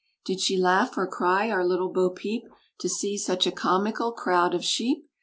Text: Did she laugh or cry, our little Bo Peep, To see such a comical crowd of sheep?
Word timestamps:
Did 0.25 0.39
she 0.39 0.57
laugh 0.57 0.97
or 0.97 1.05
cry, 1.05 1.51
our 1.51 1.63
little 1.63 1.93
Bo 1.93 2.09
Peep, 2.09 2.45
To 2.79 2.89
see 2.89 3.19
such 3.19 3.45
a 3.45 3.51
comical 3.51 4.11
crowd 4.13 4.55
of 4.55 4.65
sheep? 4.65 5.07